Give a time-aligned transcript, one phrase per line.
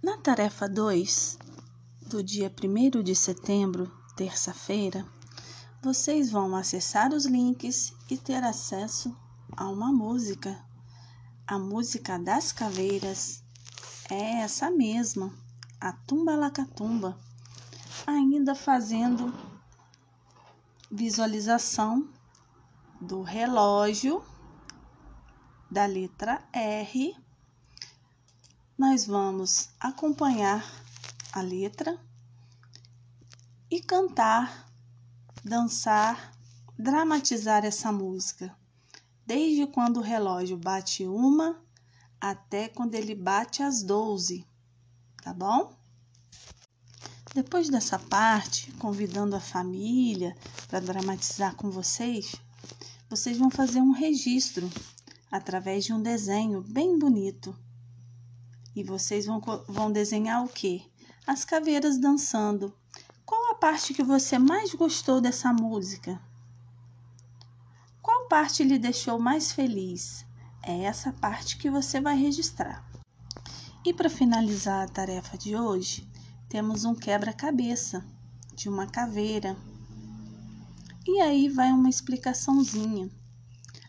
[0.00, 1.38] Na tarefa 2,
[2.06, 5.04] do dia 1 de setembro, terça-feira,
[5.82, 9.12] vocês vão acessar os links e ter acesso
[9.56, 10.56] a uma música.
[11.44, 13.42] A música das caveiras
[14.08, 15.34] é essa mesma,
[15.80, 17.18] a Tumba Lacatumba,
[18.06, 19.34] ainda fazendo
[20.88, 22.08] visualização
[23.00, 24.22] do relógio
[25.68, 27.16] da letra R.
[28.78, 30.64] Nós vamos acompanhar
[31.32, 31.98] a letra
[33.68, 34.70] e cantar,
[35.44, 36.32] dançar,
[36.78, 38.56] dramatizar essa música,
[39.26, 41.60] desde quando o relógio bate uma
[42.20, 44.46] até quando ele bate às 12,
[45.24, 45.76] tá bom?
[47.34, 50.36] Depois dessa parte, convidando a família
[50.68, 52.36] para dramatizar com vocês,
[53.10, 54.70] vocês vão fazer um registro
[55.32, 57.52] através de um desenho bem bonito.
[58.78, 60.82] E vocês vão, vão desenhar o quê?
[61.26, 62.72] As caveiras dançando.
[63.26, 66.22] Qual a parte que você mais gostou dessa música?
[68.00, 70.24] Qual parte lhe deixou mais feliz?
[70.62, 72.88] É essa parte que você vai registrar.
[73.84, 76.08] E para finalizar a tarefa de hoje,
[76.48, 78.06] temos um quebra-cabeça
[78.54, 79.56] de uma caveira.
[81.04, 83.10] E aí vai uma explicaçãozinha.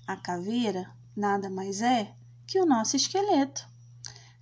[0.08, 2.12] A caveira nada mais é
[2.48, 3.70] que o nosso esqueleto.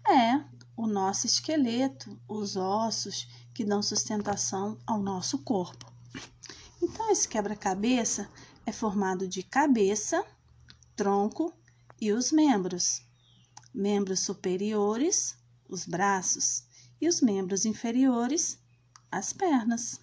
[0.09, 0.41] É,
[0.75, 5.91] o nosso esqueleto, os ossos que dão sustentação ao nosso corpo.
[6.81, 8.29] Então, esse quebra-cabeça
[8.65, 10.23] é formado de cabeça,
[10.95, 11.53] tronco
[11.99, 13.01] e os membros.
[13.73, 15.35] Membros superiores,
[15.67, 16.63] os braços,
[17.01, 18.59] e os membros inferiores,
[19.11, 19.99] as pernas.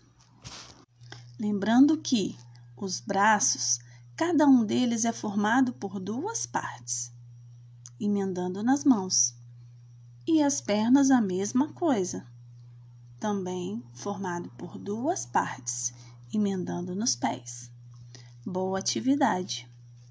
[1.39, 2.39] Lembrando que
[2.77, 3.79] os braços,
[4.17, 7.13] cada um deles é formado por duas partes,
[7.99, 9.35] emendando nas mãos,
[10.27, 12.27] e as pernas a mesma coisa,
[13.21, 15.93] também formado por duas partes,
[16.33, 17.71] emendando nos pés.
[18.45, 19.69] Boa atividade!